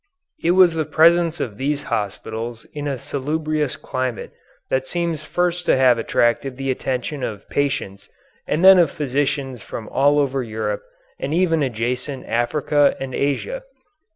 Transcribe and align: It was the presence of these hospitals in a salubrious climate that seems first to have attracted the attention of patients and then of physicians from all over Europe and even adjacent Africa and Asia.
It 0.43 0.51
was 0.57 0.73
the 0.73 0.83
presence 0.85 1.39
of 1.39 1.57
these 1.57 1.83
hospitals 1.83 2.65
in 2.73 2.87
a 2.87 2.97
salubrious 2.97 3.75
climate 3.75 4.31
that 4.71 4.87
seems 4.87 5.23
first 5.23 5.67
to 5.67 5.77
have 5.77 5.99
attracted 5.99 6.57
the 6.57 6.71
attention 6.71 7.21
of 7.21 7.47
patients 7.51 8.09
and 8.47 8.65
then 8.65 8.79
of 8.79 8.89
physicians 8.89 9.61
from 9.61 9.87
all 9.89 10.17
over 10.17 10.41
Europe 10.41 10.81
and 11.19 11.35
even 11.35 11.61
adjacent 11.61 12.25
Africa 12.25 12.97
and 12.99 13.13
Asia. 13.13 13.61